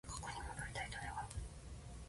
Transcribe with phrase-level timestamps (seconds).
[0.07, 1.17] 過去に戻りたいと願う